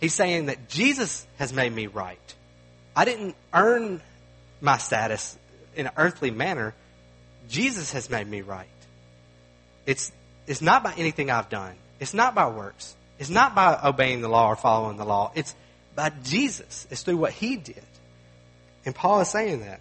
[0.00, 2.34] He's saying that Jesus has made me right.
[2.94, 4.00] I didn't earn
[4.60, 5.36] my status
[5.74, 6.74] in an earthly manner.
[7.48, 8.66] Jesus has made me right.
[9.86, 10.12] It's,
[10.46, 11.74] it's not by anything I've done.
[12.00, 12.94] It's not by works.
[13.18, 15.32] It's not by obeying the law or following the law.
[15.34, 15.54] It's
[15.94, 16.86] by Jesus.
[16.90, 17.82] It's through what he did.
[18.84, 19.80] And Paul is saying that.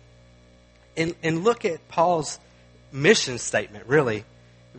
[0.98, 2.40] And, and look at Paul's
[2.92, 4.26] mission statement, really.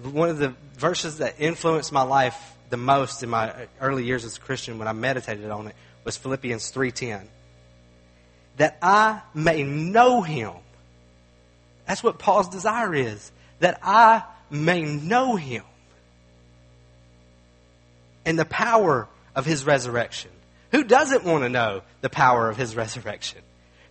[0.03, 2.37] One of the verses that influenced my life
[2.70, 6.16] the most in my early years as a Christian when I meditated on it was
[6.16, 7.29] Philippians 3:10.
[8.57, 10.53] That I may know him.
[11.87, 13.31] That's what Paul's desire is.
[13.61, 15.64] That I may know him.
[18.25, 20.31] And the power of his resurrection.
[20.70, 23.40] Who doesn't want to know the power of his resurrection?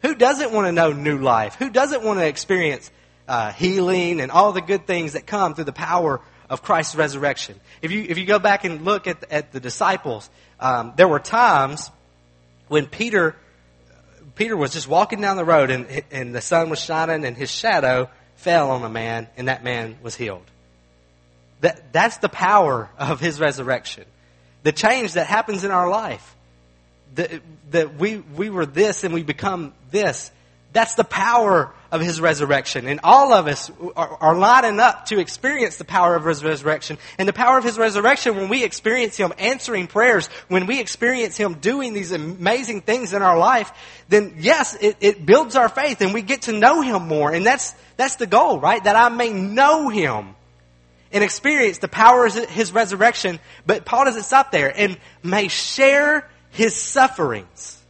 [0.01, 1.55] Who doesn't want to know new life?
[1.55, 2.89] Who doesn't want to experience
[3.31, 7.57] uh, healing and all the good things that come through the power of Christ's resurrection.
[7.81, 11.19] If you, if you go back and look at, at the disciples, um, there were
[11.19, 11.89] times
[12.67, 13.37] when Peter,
[14.35, 17.49] Peter was just walking down the road and, and the sun was shining and his
[17.49, 20.43] shadow fell on a man and that man was healed.
[21.61, 24.03] That, that's the power of his resurrection.
[24.63, 26.35] The change that happens in our life.
[27.15, 27.31] That,
[27.69, 30.31] that we, we were this and we become this.
[30.73, 32.87] That's the power of his resurrection.
[32.87, 36.97] And all of us are, lining up to experience the power of his resurrection.
[37.17, 41.35] And the power of his resurrection, when we experience him answering prayers, when we experience
[41.35, 43.71] him doing these amazing things in our life,
[44.07, 47.33] then yes, it, it builds our faith and we get to know him more.
[47.33, 48.81] And that's, that's the goal, right?
[48.81, 50.35] That I may know him
[51.11, 53.41] and experience the power of his resurrection.
[53.65, 57.80] But Paul doesn't stop there and may share his sufferings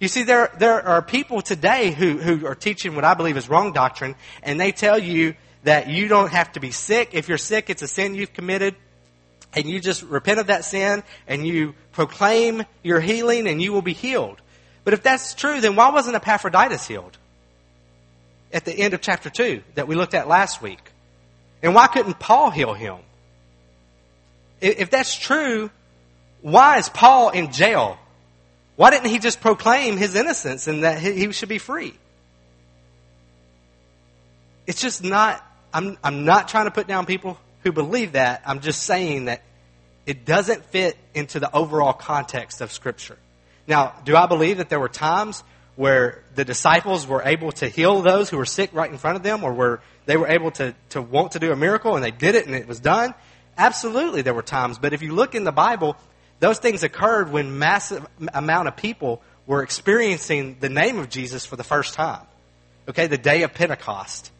[0.00, 3.48] you see, there, there are people today who, who are teaching what I believe is
[3.48, 5.34] wrong doctrine, and they tell you
[5.64, 7.10] that you don't have to be sick.
[7.12, 8.76] If you're sick, it's a sin you've committed,
[9.54, 13.82] and you just repent of that sin, and you proclaim your healing, and you will
[13.82, 14.40] be healed.
[14.84, 17.18] But if that's true, then why wasn't Epaphroditus healed?
[18.52, 20.80] At the end of chapter 2 that we looked at last week.
[21.62, 22.96] And why couldn't Paul heal him?
[24.60, 25.70] If that's true,
[26.40, 27.98] why is Paul in jail
[28.78, 31.94] Why didn't he just proclaim his innocence and that he should be free?
[34.68, 38.40] It's just not, I'm, I'm not trying to put down people who believe that.
[38.46, 39.42] I'm just saying that
[40.06, 43.18] it doesn't fit into the overall context of Scripture.
[43.66, 45.42] Now, do I believe that there were times
[45.74, 49.24] where the disciples were able to heal those who were sick right in front of
[49.24, 52.12] them or where they were able to, to want to do a miracle and they
[52.12, 53.12] did it and it was done?
[53.56, 54.78] Absolutely, there were times.
[54.78, 55.96] But if you look in the Bible,
[56.40, 61.56] those things occurred when massive amount of people were experiencing the name of Jesus for
[61.56, 62.24] the first time.
[62.88, 64.30] Okay, the day of Pentecost,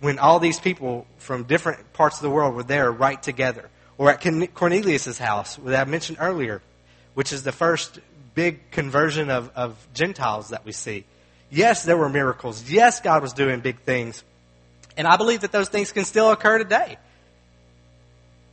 [0.00, 3.68] when all these people from different parts of the world were there right together.
[3.96, 6.62] Or at Cornelius' house, that I mentioned earlier,
[7.14, 7.98] which is the first
[8.34, 11.04] big conversion of, of Gentiles that we see.
[11.50, 12.70] Yes, there were miracles.
[12.70, 14.22] Yes, God was doing big things.
[14.96, 16.98] And I believe that those things can still occur today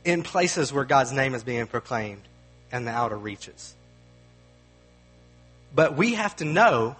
[0.04, 2.22] in places where God's name is being proclaimed
[2.76, 3.74] and the outer reaches.
[5.74, 6.96] But we have to know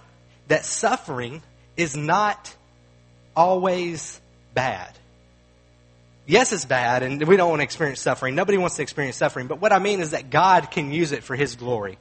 [0.47, 1.41] that suffering
[1.75, 2.55] is not
[3.35, 4.19] always
[4.53, 4.91] bad.
[6.25, 8.35] Yes, it's bad, and we don't want to experience suffering.
[8.35, 9.47] Nobody wants to experience suffering.
[9.47, 11.97] But what I mean is that God can use it for His glory.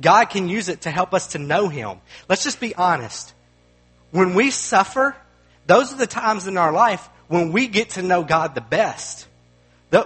[0.00, 1.98] God can use it to help us to know Him.
[2.28, 3.34] Let's just be honest.
[4.12, 5.16] When we suffer,
[5.66, 9.26] those are the times in our life when we get to know God the best.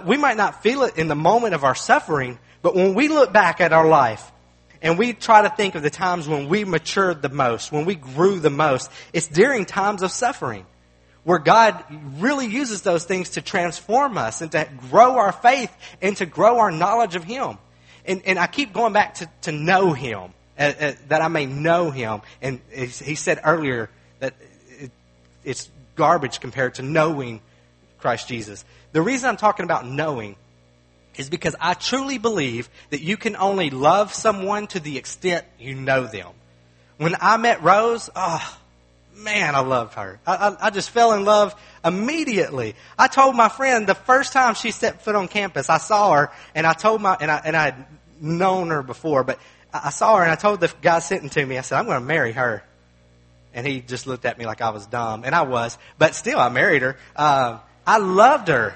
[0.05, 3.31] We might not feel it in the moment of our suffering, but when we look
[3.31, 4.31] back at our life
[4.81, 7.95] and we try to think of the times when we matured the most, when we
[7.95, 10.65] grew the most, it's during times of suffering
[11.23, 11.83] where God
[12.19, 16.59] really uses those things to transform us and to grow our faith and to grow
[16.59, 17.57] our knowledge of Him.
[18.05, 21.45] And, and I keep going back to, to know Him, uh, uh, that I may
[21.45, 22.21] know Him.
[22.41, 24.33] And he said earlier that
[24.79, 24.91] it,
[25.43, 27.41] it's garbage compared to knowing
[27.99, 28.63] Christ Jesus.
[28.93, 30.35] The reason I'm talking about knowing
[31.19, 35.75] is because I truly believe that you can only love someone to the extent you
[35.75, 36.29] know them.
[36.95, 38.57] When I met Rose, oh,
[39.15, 40.17] man, I loved her.
[40.25, 41.53] I, I, I, just fell in love
[41.83, 42.75] immediately.
[42.97, 46.31] I told my friend the first time she stepped foot on campus, I saw her,
[46.55, 47.85] and I told my, and I, and I had
[48.21, 49.39] known her before, but
[49.73, 51.99] I saw her and I told the guy sitting to me, I said, I'm going
[51.99, 52.63] to marry her.
[53.53, 56.39] And he just looked at me like I was dumb, and I was, but still,
[56.39, 56.97] I married her.
[57.13, 58.73] Uh, I loved her.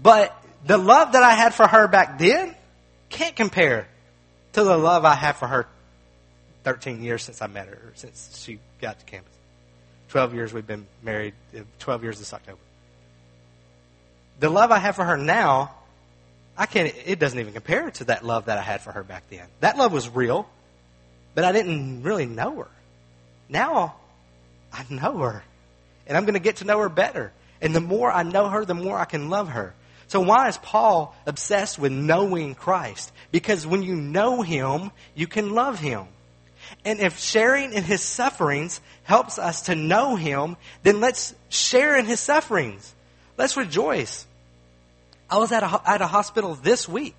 [0.00, 2.54] But the love that I had for her back then
[3.08, 3.88] can't compare
[4.52, 5.66] to the love I have for her
[6.64, 9.32] 13 years since I met her, since she got to campus.
[10.10, 12.58] 12 years we've been married, uh, 12 years this October.
[14.40, 15.74] The love I have for her now,
[16.56, 19.24] I can't, it doesn't even compare to that love that I had for her back
[19.30, 19.46] then.
[19.60, 20.48] That love was real,
[21.34, 22.68] but I didn't really know her.
[23.48, 23.96] Now,
[24.72, 25.42] I know her,
[26.06, 27.32] and I'm going to get to know her better.
[27.60, 29.74] And the more I know her, the more I can love her.
[30.12, 33.10] So why is Paul obsessed with knowing Christ?
[33.30, 36.04] Because when you know Him, you can love Him.
[36.84, 42.04] And if sharing in His sufferings helps us to know Him, then let's share in
[42.04, 42.94] His sufferings.
[43.38, 44.26] Let's rejoice.
[45.30, 47.16] I was at a, at a hospital this week,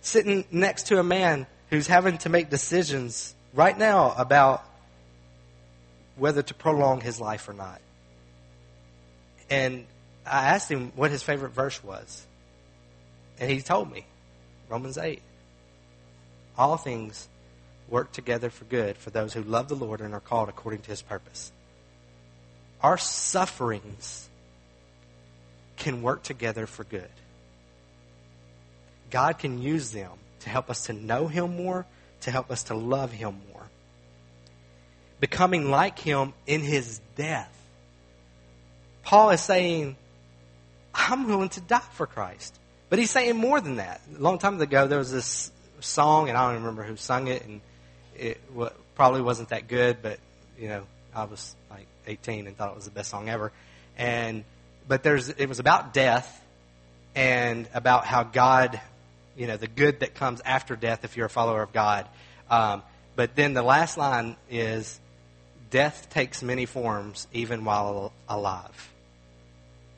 [0.00, 4.64] sitting next to a man who's having to make decisions right now about
[6.16, 7.80] whether to prolong his life or not.
[9.48, 9.86] And
[10.26, 12.26] I asked him what his favorite verse was.
[13.38, 14.06] And he told me
[14.68, 15.20] Romans 8.
[16.56, 17.28] All things
[17.88, 20.90] work together for good for those who love the Lord and are called according to
[20.90, 21.52] his purpose.
[22.80, 24.28] Our sufferings
[25.76, 27.08] can work together for good.
[29.10, 30.10] God can use them
[30.40, 31.86] to help us to know him more,
[32.22, 33.62] to help us to love him more.
[35.20, 37.50] Becoming like him in his death.
[39.02, 39.96] Paul is saying
[40.94, 42.58] I'm willing to die for Christ.
[42.88, 44.00] But he's saying more than that.
[44.16, 47.44] A long time ago, there was this song, and I don't remember who sung it,
[47.44, 47.60] and
[48.16, 48.40] it
[48.94, 50.18] probably wasn't that good, but,
[50.58, 53.52] you know, I was like 18 and thought it was the best song ever.
[53.96, 54.44] And,
[54.86, 56.42] but there's, it was about death
[57.14, 58.80] and about how God,
[59.36, 62.08] you know, the good that comes after death if you're a follower of God.
[62.50, 62.82] Um,
[63.16, 65.00] but then the last line is,
[65.70, 68.93] death takes many forms even while alive.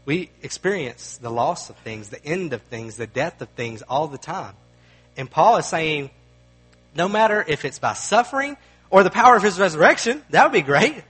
[0.07, 4.07] We experience the loss of things, the end of things, the death of things all
[4.07, 4.55] the time.
[5.17, 6.11] And Paul is saying,
[6.95, 8.57] no matter if it's by suffering
[8.89, 11.03] or the power of his resurrection, that would be great.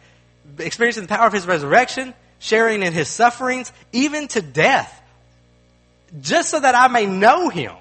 [0.58, 5.02] Experiencing the power of his resurrection, sharing in his sufferings, even to death,
[6.20, 7.74] just so that I may know him.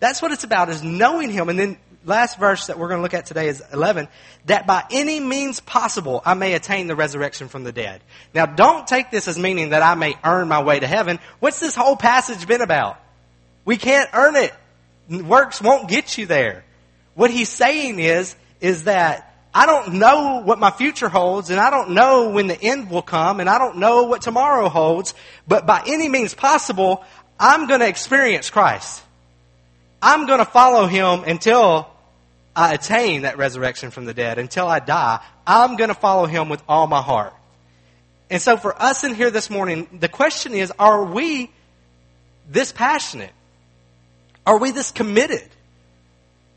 [0.00, 1.48] That's what it's about, is knowing him.
[1.50, 4.08] And then last verse that we're going to look at today is 11,
[4.46, 8.00] that by any means possible I may attain the resurrection from the dead.
[8.34, 11.18] Now don't take this as meaning that I may earn my way to heaven.
[11.40, 12.98] What's this whole passage been about?
[13.64, 14.54] We can't earn it.
[15.10, 16.64] Works won't get you there.
[17.14, 21.70] What he's saying is, is that I don't know what my future holds and I
[21.70, 25.14] don't know when the end will come and I don't know what tomorrow holds,
[25.48, 27.04] but by any means possible,
[27.40, 29.02] I'm going to experience Christ.
[30.02, 31.90] I'm going to follow him until
[32.56, 35.22] I attain that resurrection from the dead, until I die.
[35.46, 37.34] I'm going to follow him with all my heart.
[38.30, 41.50] And so for us in here this morning, the question is, are we
[42.48, 43.32] this passionate?
[44.46, 45.46] Are we this committed?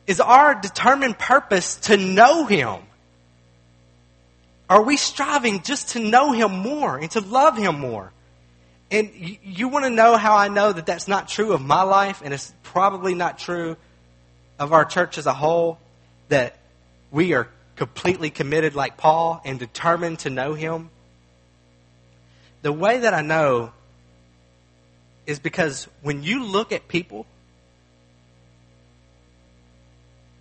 [0.07, 2.79] Is our determined purpose to know him?
[4.69, 8.13] Are we striving just to know him more and to love him more?
[8.89, 9.11] And
[9.43, 12.33] you, want to know how I know that that's not true of my life, and
[12.33, 13.77] it's probably not true
[14.57, 15.77] of our church as a whole,
[16.29, 16.57] that
[17.11, 20.89] we are completely committed like Paul and determined to know him?
[22.61, 23.71] The way that I know
[25.25, 27.25] is because when you look at people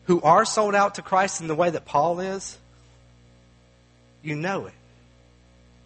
[0.06, 2.56] who are sold out to Christ in the way that Paul is,
[4.22, 4.72] you know it.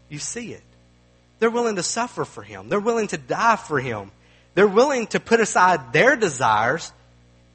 [0.08, 0.62] You see it.
[1.40, 2.68] They're willing to suffer for him.
[2.68, 4.12] They're willing to die for him.
[4.54, 6.92] They're willing to put aside their desires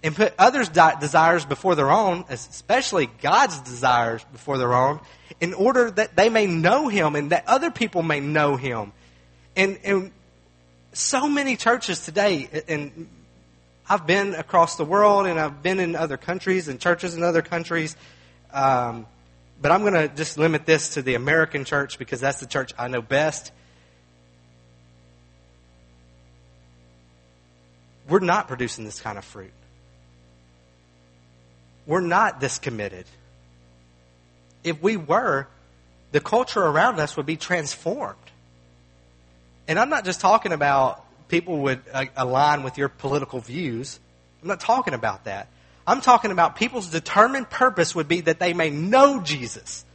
[0.04, 5.00] and put others' desires before their own, especially God's desires before their own,
[5.41, 8.93] in order that they may know Him and that other people may know Him.
[9.56, 10.12] And, and
[10.93, 13.10] so many churches today, and
[13.89, 17.41] I've been across the world and I've been in other countries and churches in other
[17.41, 17.95] countries.
[18.54, 19.08] Um,
[19.60, 22.72] but I'm going to just limit this to the American church because that's the church
[22.78, 23.52] I know best.
[28.08, 29.52] we're not producing this kind of fruit.
[31.88, 33.05] We're not this committed.
[34.63, 35.47] If we were,
[36.11, 38.17] the culture around us would be transformed.
[39.67, 43.99] And I'm not just talking about people would uh, align with your political views.
[44.41, 45.47] I'm not talking about that.
[45.85, 49.85] I'm talking about people's determined purpose would be that they may know Jesus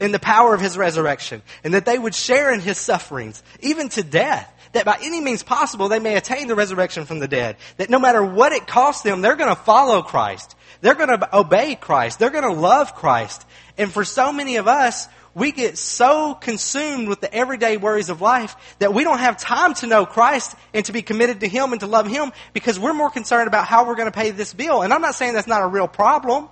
[0.00, 3.88] in the power of his resurrection and that they would share in his sufferings, even
[3.90, 7.56] to death that by any means possible they may attain the resurrection from the dead.
[7.78, 10.54] That no matter what it costs them, they're going to follow Christ.
[10.80, 12.18] They're going to obey Christ.
[12.18, 13.46] They're going to love Christ.
[13.78, 18.20] And for so many of us, we get so consumed with the everyday worries of
[18.20, 21.72] life that we don't have time to know Christ and to be committed to Him
[21.72, 24.54] and to love Him because we're more concerned about how we're going to pay this
[24.54, 24.82] bill.
[24.82, 26.48] And I'm not saying that's not a real problem,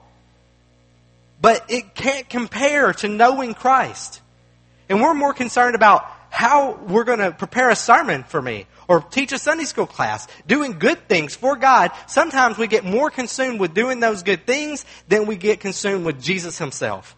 [1.42, 4.22] but it can't compare to knowing Christ.
[4.88, 9.00] And we're more concerned about how we're going to prepare a sermon for me or
[9.00, 13.60] teach a Sunday school class, doing good things for God, sometimes we get more consumed
[13.60, 17.16] with doing those good things than we get consumed with Jesus himself.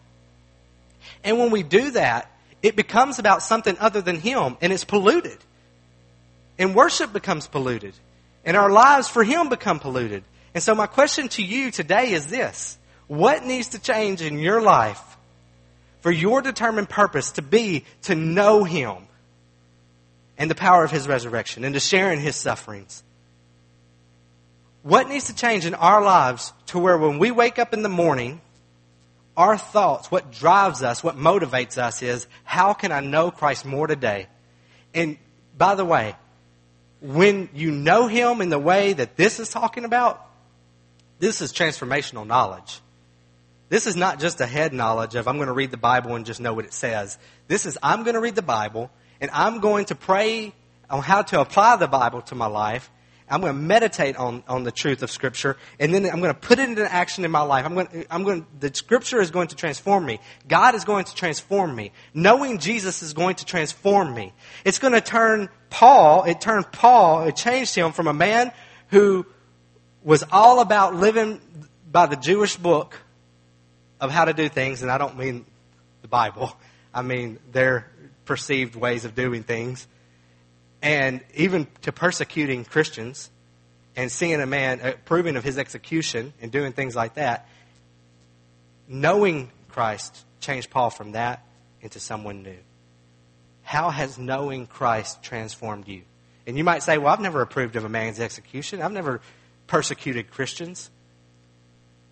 [1.23, 5.37] And when we do that, it becomes about something other than Him and it's polluted.
[6.57, 7.93] And worship becomes polluted.
[8.43, 10.23] And our lives for Him become polluted.
[10.53, 12.77] And so my question to you today is this.
[13.07, 15.01] What needs to change in your life
[16.05, 19.07] for your determined purpose to be to know Him
[20.37, 23.03] and the power of His resurrection and to share in His sufferings.
[24.83, 27.89] What needs to change in our lives to where when we wake up in the
[27.89, 28.39] morning,
[29.35, 33.87] our thoughts, what drives us, what motivates us is, how can I know Christ more
[33.87, 34.27] today?
[34.93, 35.17] And
[35.57, 36.15] by the way,
[37.01, 40.23] when you know Him in the way that this is talking about,
[41.17, 42.79] this is transformational knowledge.
[43.69, 46.25] This is not just a head knowledge of I'm going to read the Bible and
[46.25, 47.17] just know what it says.
[47.47, 50.53] This is I'm going to read the Bible and I'm going to pray
[50.89, 52.91] on how to apply the Bible to my life.
[53.27, 56.39] I'm going to meditate on, on the truth of Scripture, and then I'm going to
[56.39, 57.65] put it into action in my life.
[57.65, 60.19] I'm going, I'm going, the Scripture is going to transform me.
[60.47, 61.91] God is going to transform me.
[62.13, 64.31] Knowing Jesus is going to transform me.
[64.63, 68.51] It's going to turn Paul, it turned Paul, it changed him from a man
[68.89, 69.25] who
[70.03, 71.41] was all about living
[71.91, 72.95] by the Jewish book
[73.99, 75.45] of how to do things, and I don't mean
[76.01, 76.55] the Bible.
[76.93, 77.91] I mean their
[78.25, 79.87] perceived ways of doing things.
[80.81, 83.29] And even to persecuting Christians
[83.95, 87.47] and seeing a man uh, approving of his execution and doing things like that.
[88.87, 91.45] Knowing Christ changed Paul from that
[91.81, 92.57] into someone new.
[93.63, 96.03] How has knowing Christ transformed you?
[96.45, 98.81] And you might say, well, I've never approved of a man's execution.
[98.81, 99.21] I've never
[99.65, 100.91] persecuted Christians.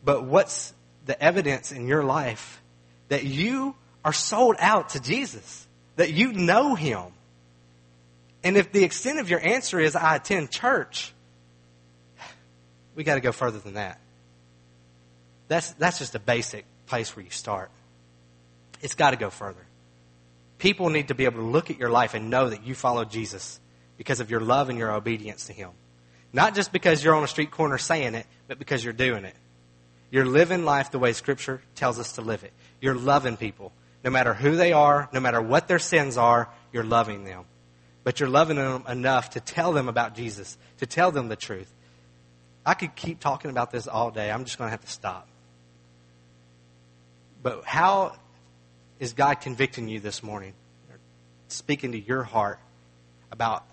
[0.04, 0.74] But what's
[1.06, 2.62] the evidence in your life
[3.10, 7.04] that you are sold out to Jesus, that you know Him.
[8.44, 11.14] And if the extent of your answer is, I attend church,
[12.96, 14.00] we got to go further than that.
[15.48, 17.72] That's, that's just a basic place where you start.
[18.82, 19.66] It's got to go further.
[20.58, 23.06] People need to be able to look at your life and know that you follow
[23.06, 23.60] Jesus
[23.98, 25.72] because of your love and your obedience to Him.
[26.32, 29.36] Not just because you're on a street corner saying it, but because you're doing it.
[30.14, 32.54] You're living life the way Scripture tells us to live it.
[32.80, 33.72] You're loving people.
[34.04, 37.46] No matter who they are, no matter what their sins are, you're loving them.
[38.04, 41.74] But you're loving them enough to tell them about Jesus, to tell them the truth.
[42.64, 44.30] I could keep talking about this all day.
[44.30, 45.28] I'm just going to have to stop.
[47.42, 48.16] But how
[49.00, 50.54] is God convicting you this morning?
[51.48, 52.60] Speaking to your heart
[53.32, 53.66] about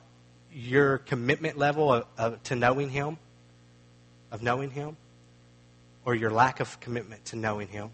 [0.50, 3.18] your commitment level of, of, to knowing Him,
[4.32, 4.96] of knowing Him,
[6.04, 7.90] or your lack of commitment to knowing Him?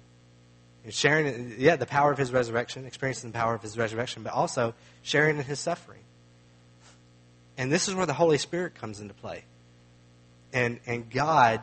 [0.84, 4.32] And sharing, yeah, the power of His resurrection, experiencing the power of His resurrection, but
[4.32, 6.02] also sharing in His suffering.
[7.58, 9.44] And this is where the Holy Spirit comes into play.
[10.52, 11.60] And, and God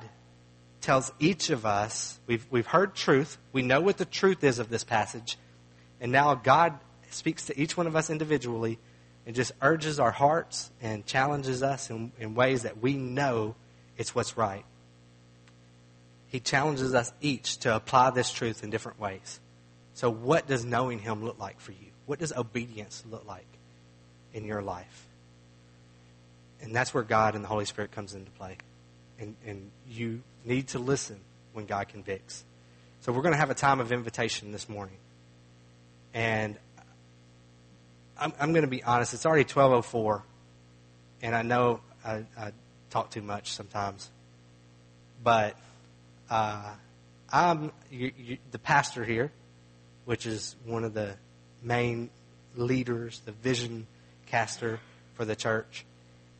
[0.82, 4.70] tells each of us, we've, we've heard truth, we know what the truth is of
[4.70, 5.38] this passage,
[6.02, 6.78] and now God
[7.10, 8.80] speaks to each one of us individually
[9.26, 13.56] and just urges our hearts and challenges us in, in ways that we know
[13.98, 14.66] it's what's right.
[16.34, 19.39] He challenges us each to apply this truth in different ways.
[19.93, 21.91] So, what does knowing Him look like for you?
[22.07, 23.45] What does obedience look like
[24.34, 25.05] in your life?
[26.59, 28.57] And that's where God and the Holy Spirit comes into play.
[29.19, 31.19] And, and you need to listen
[31.53, 32.43] when God convicts.
[33.01, 34.97] So we're going to have a time of invitation this morning.
[36.15, 36.57] And
[38.17, 40.23] I'm, I'm going to be honest, it's already 12.04.
[41.21, 42.53] And I know I, I
[42.89, 44.09] talk too much sometimes.
[45.23, 45.55] But
[46.34, 46.71] uh,
[47.31, 49.31] I'm you, you, the pastor here,
[50.05, 51.15] which is one of the
[51.61, 52.09] main
[52.55, 53.86] leaders, the vision
[54.25, 54.79] caster
[55.13, 55.86] for the church.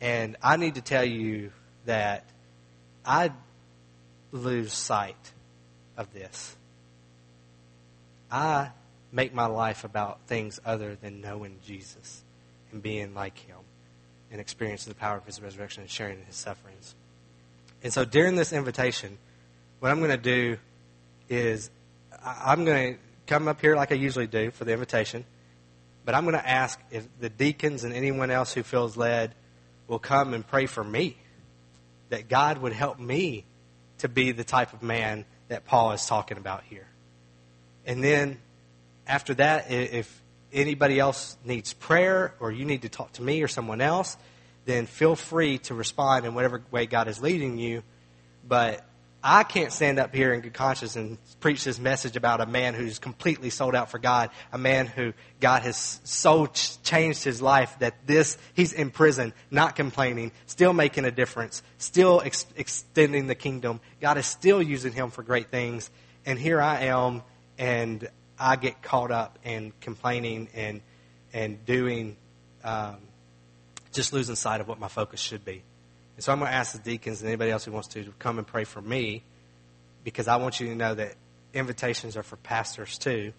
[0.02, 1.52] And I need to tell you
[1.86, 2.26] that
[3.06, 3.32] I
[4.32, 5.32] lose sight
[5.96, 6.56] of this.
[8.32, 8.72] I
[9.12, 12.24] make my life about things other than knowing Jesus
[12.72, 13.60] and being like him
[14.32, 16.96] and experiencing the power of his resurrection and sharing in his sufferings.
[17.84, 19.20] And so during this invitation,
[19.84, 20.58] what I'm going to do
[21.28, 21.70] is
[22.26, 25.26] I'm going to come up here like I usually do for the invitation,
[26.06, 29.36] but I'm going to ask if the deacons and anyone else who feels led
[29.90, 31.18] will come and pray for me.
[32.12, 33.44] That God would help me
[33.98, 36.88] to be the type of man that Paul is talking about here.
[37.86, 38.40] And then
[39.06, 40.22] after that, if
[40.54, 44.16] anybody else needs prayer or you need to talk to me or someone else,
[44.64, 47.84] then feel free to respond in whatever way God is leading you.
[48.48, 48.86] But
[49.26, 52.74] I can't stand up here in good conscience and preach this message about a man
[52.74, 57.80] who's completely sold out for God, a man who God has so changed his life
[57.80, 63.36] that this, he's in prison, not complaining, still making a difference, still ex- extending the
[63.36, 63.80] kingdom.
[64.02, 65.90] God is still using him for great things.
[66.26, 67.24] And here I am,
[67.58, 70.82] and I get caught up in complaining and,
[71.32, 72.18] and doing,
[72.62, 72.98] um,
[73.94, 75.64] just losing sight of what my focus should be.
[76.16, 78.38] And so I'm going to ask the deacons and anybody else who wants to, come
[78.38, 79.24] and pray for me
[80.04, 81.16] because I want you to know that
[81.54, 83.34] invitations are for pastors too.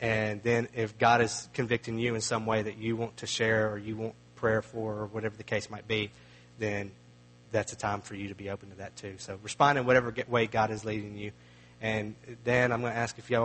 [0.00, 3.70] And then if God is convicting you in some way that you want to share
[3.70, 6.10] or you want prayer for or whatever the case might be,
[6.58, 6.90] then
[7.52, 9.14] that's a time for you to be open to that too.
[9.18, 11.32] So respond in whatever way God is leading you.
[11.80, 12.14] And
[12.44, 13.40] Dan, I'm going to ask if y'all